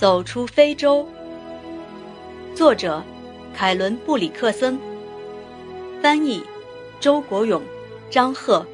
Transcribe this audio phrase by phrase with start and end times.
[0.00, 1.06] 走出非洲。
[2.54, 3.02] 作者：
[3.54, 4.80] 凯伦·布里克森。
[6.00, 6.42] 翻译：
[6.98, 7.62] 周国勇、
[8.08, 8.66] 张赫。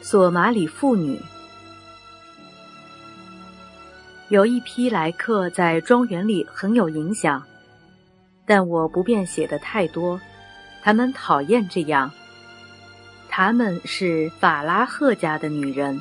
[0.00, 1.20] 索马里妇女。
[4.28, 7.42] 有一批来客在庄园里很有影响，
[8.46, 10.20] 但我不便写的太多。
[10.80, 12.08] 他们讨厌这样。
[13.28, 16.00] 他们是法拉赫家的女人。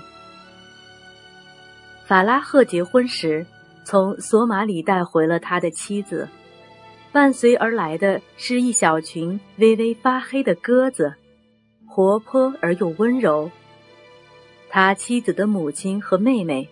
[2.07, 3.45] 法拉赫结婚时，
[3.83, 6.27] 从索马里带回了他的妻子，
[7.11, 11.13] 伴随而来的是一小群微微发黑的鸽子，
[11.85, 13.51] 活泼而又温柔。
[14.69, 16.67] 他妻子的母亲和妹妹。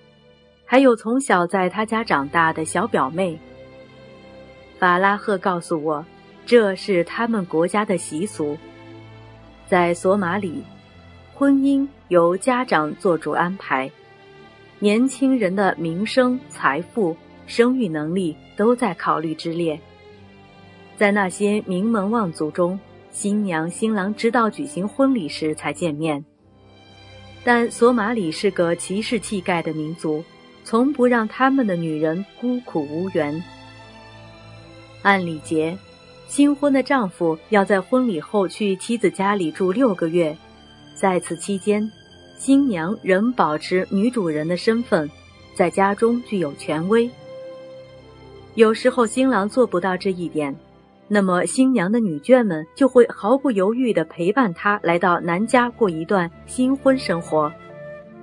[0.67, 3.39] 还有从小在他家长大的小表妹。
[4.79, 6.03] 法拉赫告诉我，
[6.43, 8.57] 这是他们国家的习俗。
[9.67, 10.63] 在索马里，
[11.35, 13.91] 婚姻由家长做主安排，
[14.79, 17.15] 年轻人的名声、财富、
[17.47, 19.79] 生育能力都在考虑之列。
[20.97, 22.79] 在那些名门望族中，
[23.11, 26.23] 新娘新郎直到举行婚礼时才见面。
[27.43, 30.23] 但索马里是个骑士气概的民族。
[30.67, 33.43] 从不让他们的女人孤苦无援。
[35.03, 35.77] 按礼节，
[36.27, 40.35] 新婚的丈夫要在婚礼后去妻子家里住六个月，
[40.95, 41.87] 在此期间，
[42.37, 45.09] 新娘仍保持女主人的身份，
[45.53, 47.09] 在家中具有权威。
[48.55, 50.55] 有时候新郎做不到这一点，
[51.07, 57.51] 那么新娘的女眷们就会毫不犹豫地陪伴他来到男家过一段新婚生活。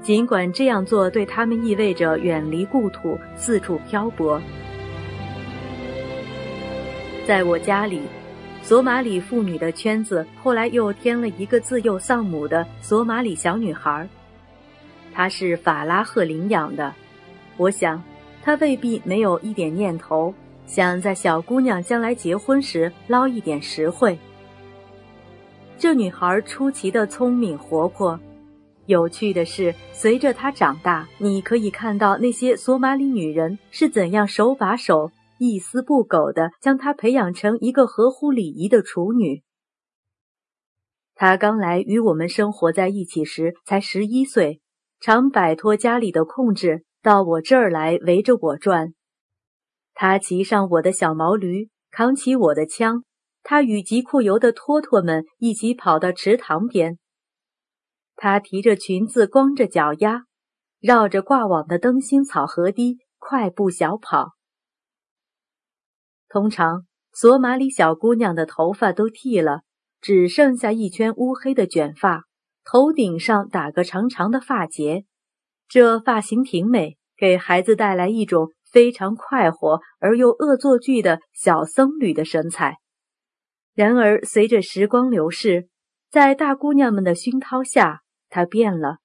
[0.03, 4.41] 尽管这样做对他们意味着远离故土、四处漂泊，
[7.27, 8.01] 在我家里，
[8.63, 14.09] 索马里妇女的圈子后来又添了一个自幼丧母的索马里小女孩，
[15.13, 16.95] 她是法拉赫领养的。
[17.57, 18.03] 我想，
[18.43, 20.33] 她未必没有一点念头，
[20.65, 24.17] 想在小姑娘将来结婚时捞一点实惠。
[25.77, 28.19] 这女孩出奇的聪明活泼。
[28.87, 35.11] 有趣的是，随着她长大，你可以看到那些索马里女人是怎样手把手、
[35.51, 39.43] 一丝不苟地将她培养成一个合乎礼仪的处女。
[41.15, 44.61] 她刚来与我们生活在一起时才十一岁，
[45.01, 48.95] 常摆脱家里的控制，到我这儿来围着我转。
[49.95, 53.03] 她骑上我的小毛驴，扛起我的枪，
[53.43, 56.99] 她与吉库尤的托托们一起跑到池塘边。
[58.15, 60.25] 她提着裙子，光着脚丫，
[60.79, 64.35] 绕着挂网的灯芯草河堤快步小跑。
[66.33, 69.61] 通常，索马里小姑娘的头发都剃了，
[70.01, 72.25] 只剩下一圈乌黑的卷发，
[72.65, 75.05] 头顶上打个长长的发结。
[75.69, 82.79] 这发型挺美，给孩子带来一种非常快活而又恶作剧的小僧侣的神采。
[83.75, 85.69] 然而，随着时光流逝，
[86.11, 88.01] 在大姑娘们的熏陶下，
[88.31, 89.01] 他变了，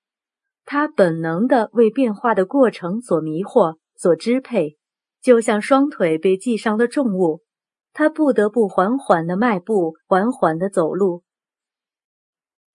[0.64, 4.77] 他本能的为变化的过程所迷惑、所支配，
[5.22, 7.44] 就像双腿被系上了重物，
[7.94, 11.24] 他不得不缓缓的迈步，缓缓的走路。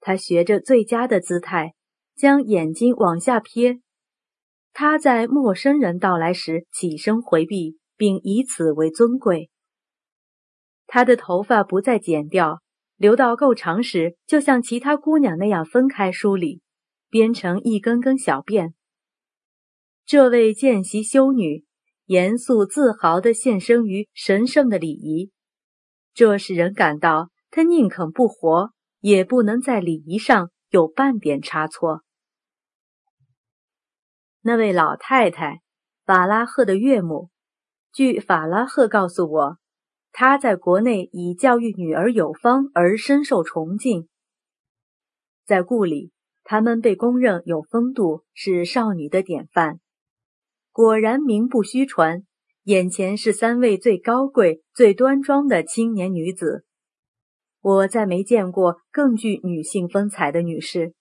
[0.01, 1.75] 他学着最佳的姿态，
[2.15, 3.81] 将眼睛往下瞥。
[4.73, 9.51] 他在陌生人到来时起身回避，并以此为尊贵。
[10.87, 12.61] 他的头发不再剪掉。
[12.97, 16.61] 留到够长时，就像其他姑娘那样分开梳理，
[17.11, 18.75] 编成一根根小辫。
[20.07, 21.65] 这位见习修女
[22.07, 25.31] 严肃自豪地献身于神圣的礼仪，
[26.15, 28.71] 这使人感到他宁肯不活，
[29.01, 32.03] 也不能在礼仪上有半点差错。
[34.41, 35.61] 那位老太太，
[36.05, 37.31] 法拉赫的岳母，
[37.93, 39.59] 据法拉赫告诉我。
[40.15, 44.09] 他在国内以教育女儿有方而深受崇敬，
[45.47, 46.13] 在故里，
[46.45, 49.81] 他们被公认有风度，是少女的典范。
[50.73, 52.23] 果然名不虚传，
[52.65, 56.65] 眼前是三位最高贵、最端庄的青年女子。
[57.61, 60.95] 我再没见过更具女性风采的女士。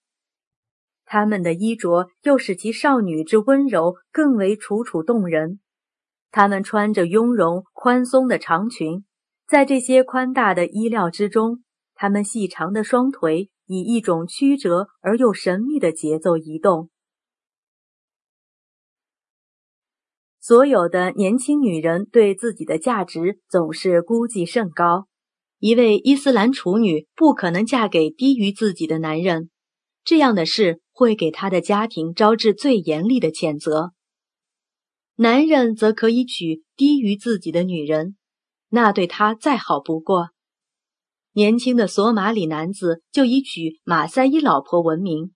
[1.05, 5.61] 她们的衣着又使其少女之温柔更为楚楚动人。
[6.31, 9.05] 她们穿着雍容宽松的长裙，
[9.47, 11.63] 在这些宽大的衣料之中，
[11.95, 16.89] 她们细长的双腿以一种曲折而又神秘的节奏移动。
[20.41, 25.07] 所有的年轻女人对自己的价值总是估计甚高。
[25.59, 29.49] 一位伊斯兰处女不可能嫁给低于自己的男人，
[30.03, 30.81] 这样的事。
[30.93, 33.93] 会给他的家庭招致最严厉的谴责。
[35.15, 38.17] 男人则可以娶低于自己的女人，
[38.69, 40.29] 那对他再好不过。
[41.31, 45.33] 年轻的索马里男子就以娶马赛伊老婆闻名。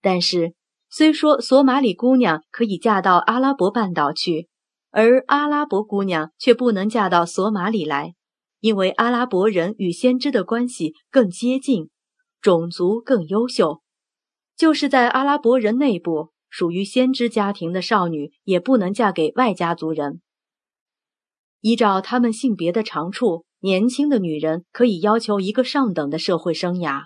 [0.00, 0.54] 但是，
[0.90, 4.48] 虽说索马里姑娘可以嫁到阿拉伯半岛去，
[4.90, 8.14] 而阿拉伯姑娘却不能嫁到索马里来，
[8.60, 11.90] 因为阿拉伯人与先知的关系更接近，
[12.40, 13.82] 种族更优秀。
[14.56, 16.32] 就是在阿拉伯人内部。
[16.50, 20.22] 属于先知家庭的少女也不能嫁给外家族人。
[21.60, 27.02] 依照他们性别的长处，年轻的女人可以要求一个上等的社会生涯。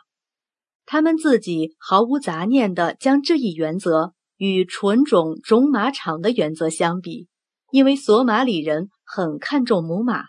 [0.84, 7.28] 他们自己毫无杂念地将这一原则与纯种种马场的原则相比，
[7.70, 10.24] 因为索马里人很看重母马。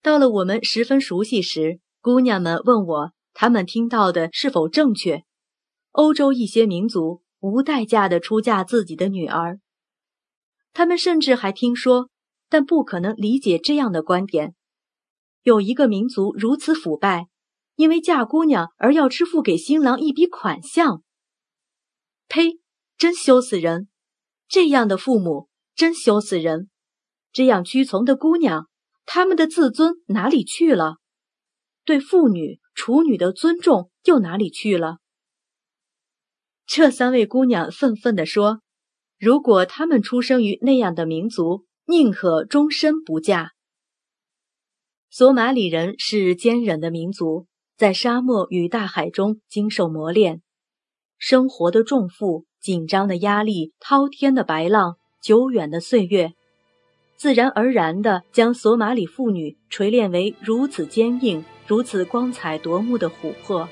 [0.00, 5.24] 到了我们十分熟悉时，姑娘们问我，她们听到的是否正确？
[5.90, 9.58] 欧洲一些民族无代价地出嫁自己的女儿，
[10.72, 12.08] 他们甚至还听说，
[12.48, 14.54] 但不可能理解这样的观点：
[15.42, 17.26] 有一个民族如此腐败，
[17.78, 21.04] 因为嫁姑娘而要支付给新郎一笔款项。
[22.26, 22.58] 呸！
[22.96, 23.86] 真羞死人！
[24.48, 26.68] 这样的父母真羞死人！
[27.30, 28.66] 这样屈从的姑娘，
[29.06, 30.96] 他们的自尊哪里去了？
[31.84, 34.98] 对妇女、处女的尊重又哪里去了？
[36.66, 38.60] 这三位姑娘愤愤地说
[39.20, 43.52] ：“如果她们出生于那样的民族，宁可终身不嫁。”
[45.10, 47.46] 索马里人是坚忍的民族，
[47.78, 50.42] 在沙漠与大海中经受磨练，
[51.16, 56.32] 生活的重负、紧张的压力、滔天的白浪、久远的岁月，
[57.14, 63.68] 自然而然地将索马里妇女锤炼为如此坚硬、如此光彩夺目的琥珀。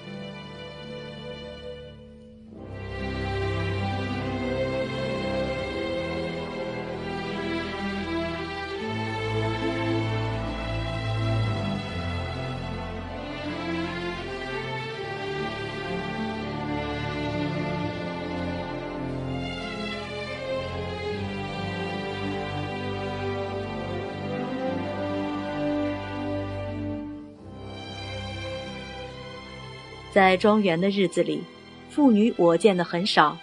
[30.16, 31.42] 在庄园的日子里，
[31.90, 33.36] 妇女我见的很少。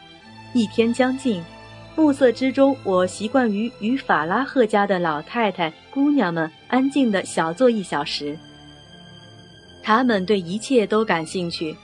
[0.56, 1.40] 一天将近，
[1.96, 8.36] 暮色之中，我习惯于与法拉赫家的老太太、姑娘们安静的小坐一小时。
[9.84, 11.76] 他们对一切都感兴趣，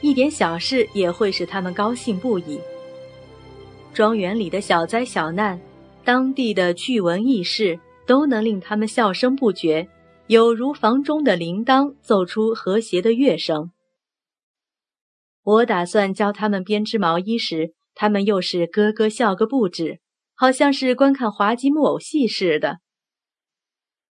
[0.00, 2.58] 一点小事也会使他们高兴不已。
[3.92, 5.60] 庄园里的小灾小难，
[6.02, 9.86] 当地的趣闻轶事，都能令他们笑声不绝，
[10.28, 13.70] 有如房中的铃铛奏出和谐的乐声。
[15.50, 19.98] 我打算教他们编织毛衣时，他们又是咯咯笑个不止，
[20.36, 22.78] 好像是观看滑稽木偶戏似的。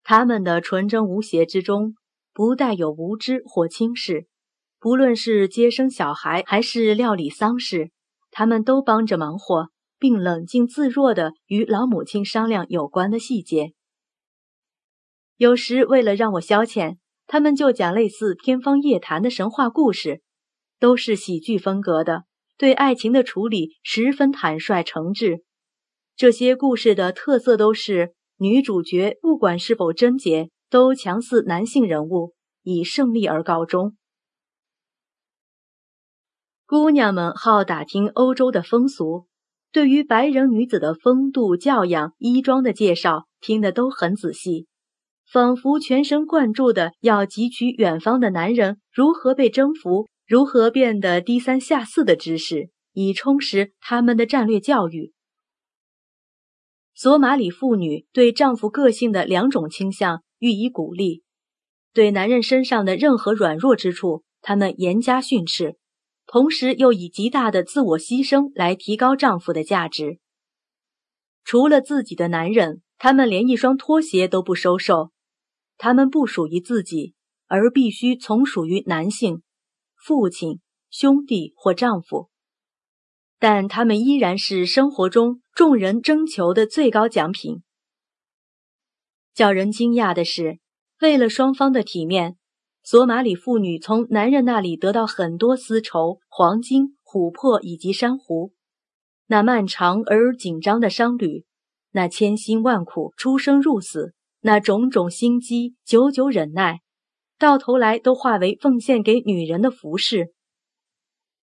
[0.02, 1.94] 他们的纯真无邪之中，
[2.32, 4.26] 不带有无知或轻视。
[4.80, 7.92] 不论是接生小孩，还是料理丧事，
[8.32, 13.74] 他们都帮着忙活，并冷静自若地与老母亲商量有关的细节。
[15.36, 16.96] 有时为了让我消遣，
[17.28, 20.22] 他们就讲类似天方夜谭的神话故事。
[20.78, 22.24] 都是喜剧风格的，
[22.56, 25.42] 对爱情的处理十分坦率诚挚。
[26.16, 33.96] 这些故事的特色都是女主角不管是否贞洁，都强似男性人物，以胜利而告终。
[36.66, 39.26] 姑娘们好打听欧洲的风俗，
[39.72, 44.66] 对于白人女子的风度、教养、衣装的介绍，听得都很仔细，
[45.32, 50.10] 仿佛全神贯注的要汲取远方的男人如何被征服。
[50.28, 55.14] 如何变得低三下四的知识，以充实他们的战略教育？
[56.92, 61.22] 索马里妇女对丈夫个性的两种倾向予以鼓励，
[61.94, 65.78] 对男人身上的任何软弱之处，他们严加训斥，
[66.26, 70.18] 同时又以极大的自我牺牲来提高丈夫的价值。
[71.42, 75.10] 除了自己的男人，他们连一双拖鞋都不收受。
[75.78, 77.14] 他们不属于自己，
[77.46, 79.40] 而必须从属于男性。
[79.98, 82.30] 父亲、兄弟或丈夫，
[83.38, 87.62] 但他们依然是生活中众人征求的最高奖品。
[89.34, 90.60] 叫人惊讶的是，
[91.00, 92.36] 为了双方的体面，
[92.82, 98.52] 索马里妇女从男人那里得到很多丝绸、黄金、琥珀以及珊瑚。
[99.26, 101.44] 那漫长而紧张的商旅，
[101.90, 106.80] 那千辛万苦、出生入死，那种种心机、久久忍耐。
[107.38, 110.34] 到头来都化为奉献给女人的服饰。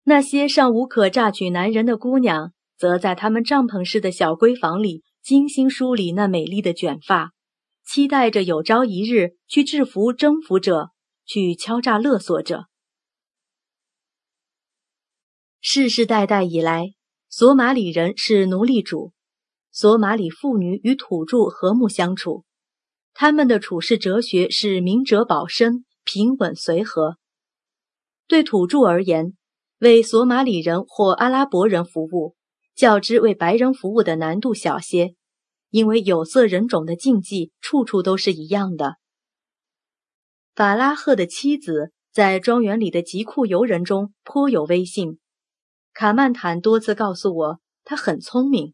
[0.04, 7.34] 那些尚无可榨取男人的姑娘，则在他们帐篷式的小闺房里精心梳理那美丽的卷发，
[7.86, 10.90] 期待着有朝一日去制服征服者，
[11.26, 12.66] 去敲诈勒索者。
[15.60, 16.94] 世世代代以来，
[17.30, 19.14] 索马里人是奴隶主，
[19.72, 22.46] 索马里妇女与土著和睦相处，
[23.14, 27.18] 他们的处世哲学是明哲保身、平稳随和。
[28.28, 29.34] 对土著而言，
[29.80, 32.36] 为索马里人或阿拉伯人服务，
[32.76, 35.16] 较之为白人服务的难度小些，
[35.70, 38.96] 因为有色人种的禁忌处处都是一样的。
[40.56, 45.20] 法拉赫的妻子在庄园里的疾库游人中颇有威信。
[45.94, 48.74] 卡曼坦多次告诉我，他很聪明。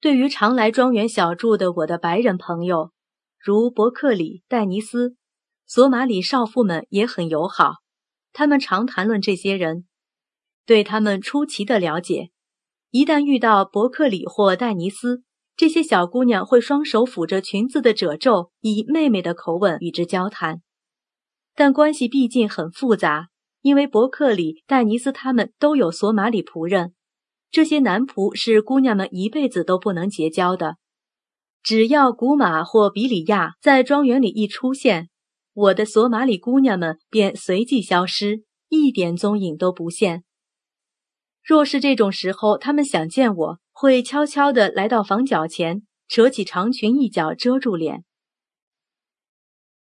[0.00, 2.92] 对于常来庄园小住的我的白人朋友，
[3.38, 5.16] 如伯克里、戴尼斯、
[5.66, 7.74] 索马里少妇们也很友好。
[8.32, 9.84] 他们常谈论这些人，
[10.64, 12.30] 对他们出奇的了解。
[12.90, 15.22] 一旦遇到伯克里或戴尼斯，
[15.54, 20.62] 这些小姑娘会双手抚着裙子的褶皱，以妹妹的口吻与之交谈。
[21.54, 23.28] 但关系毕竟很复杂。
[23.62, 26.94] 因为伯克里、戴尼斯他们都有索马里仆人，
[27.50, 30.76] 这些男仆是姑娘们一辈子都不能结交的。
[31.62, 35.10] 只要古马或比里亚在庄园里一出现，
[35.52, 40.24] 我的索马里姑娘们便随即消失，一点踪影都不现。
[41.42, 48.04] 若是这种时候他们想见我，会悄悄地来到房角前，扯起长裙一角遮住脸。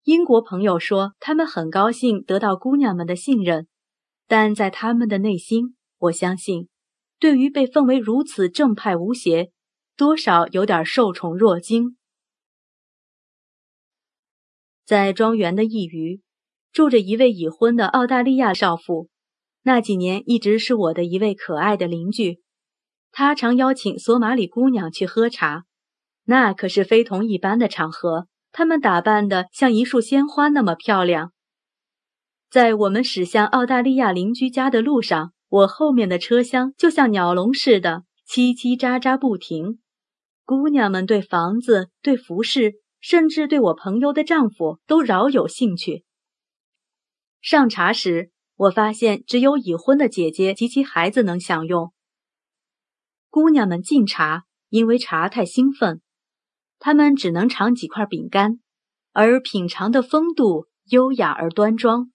[0.05, 3.67] 英国朋友说，他们很高兴得到姑娘们的信任，
[4.27, 6.69] 但在他们的内心，我相信，
[7.19, 9.51] 对于被奉为如此正派无邪，
[9.97, 11.97] 多少有点受宠若惊。
[14.85, 16.23] 在庄园的一隅，
[16.73, 19.09] 住着一位已婚的澳大利亚少妇，
[19.63, 22.41] 那几年一直是我的一位可爱的邻居。
[23.11, 25.65] 她常邀请索马里姑娘去喝茶，
[26.25, 28.29] 那可是非同一般的场合。
[28.53, 31.33] 她们打扮的像一束鲜花那么漂亮。
[32.51, 39.81] 在我们驶向澳大利亚邻居家的路上，我后面的车厢就像鸟笼似的叽叽喳喳不停。
[40.45, 46.05] 姑娘们对房子、对服饰，甚至对我朋友的丈夫都饶有兴趣。
[47.41, 51.93] 上茶时，我发现只有已婚的姐姐及其孩子能享用。
[53.31, 56.01] 姑娘们敬茶，因为茶太兴奋。
[56.79, 58.61] 她们只能尝几块饼干，
[59.13, 62.11] 而品尝的风度优雅而端庄。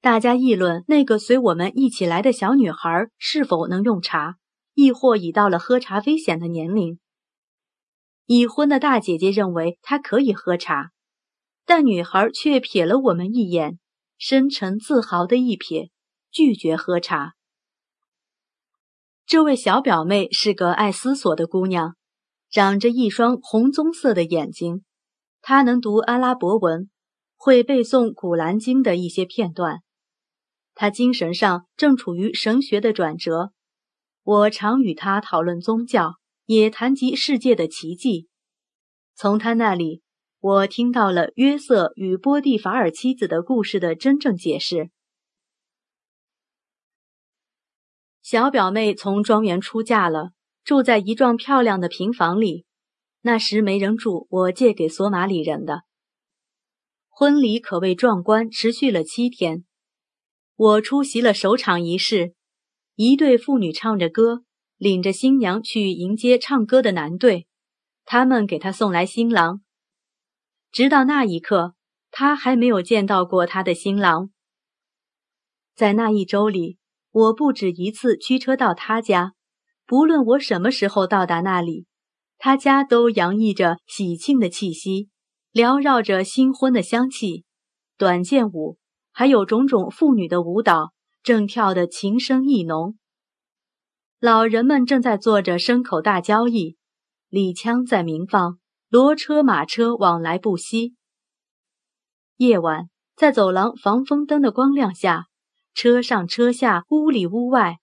[0.00, 4.36] 大家议论那个随我们一起来的小女孩是否能用茶，
[4.74, 7.00] 亦或已到了喝茶危险的年龄。
[8.26, 10.92] 已婚的大姐姐认为她可以喝茶，
[11.66, 13.80] 但女孩却瞥了我们一眼，
[14.18, 15.90] 深沉自豪的一瞥，
[16.30, 17.34] 拒绝喝茶。
[19.26, 21.96] 这位小表妹是个爱思索的姑娘。
[22.50, 24.84] 长着一双红棕色的眼睛，
[25.42, 26.88] 她能读阿拉伯文，
[27.36, 29.82] 会背诵《古兰经》的一些片段。
[30.80, 33.50] 他精神上正处于神学的转折。
[34.22, 38.28] 我常与他讨论宗教，也谈及世界的奇迹。
[39.16, 40.02] 从他那里，
[40.38, 44.90] 我听到了约瑟与波蒂法尔妻子的故事的真正解释。
[48.22, 50.30] 小表妹从庄园出嫁了。
[50.62, 52.66] 住在一幢漂亮的平房里，
[53.22, 55.82] 那时没人住，我借给索马里人的。
[57.08, 59.64] 婚礼可谓壮观，持续了七天。
[60.58, 62.34] 我出席了首场仪式，
[62.96, 64.42] 一对妇女唱着歌，
[64.76, 67.46] 领着新娘去迎接唱歌的男队，
[68.04, 69.60] 他们给她送来新郎。
[70.72, 71.76] 直到那一刻，
[72.10, 74.30] 她还没有见到过她的新郎。
[75.76, 76.78] 在那一周里，
[77.12, 79.34] 我不止一次驱车到他家。
[79.86, 81.86] 不论我什么时候到达那里，
[82.36, 85.08] 他家都洋溢着喜庆的气息，
[85.52, 87.44] 缭绕着新婚的香气。
[87.96, 88.76] 短剑舞，
[89.18, 90.92] 还有种种妇女的舞蹈，
[91.24, 92.96] 正跳得情深意浓。
[94.20, 96.76] 老人们正在做着牲口大交易，
[97.28, 98.60] 礼枪在鸣放，
[98.92, 100.94] 骡车马车往来不息。
[102.36, 105.26] 夜晚，在走廊防风灯的光亮下，
[105.74, 107.78] 车上车下，屋里屋外。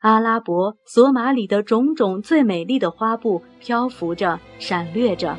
[0.00, 5.38] 阿拉伯索马里的种种最美丽的花布漂浮着，闪掠着。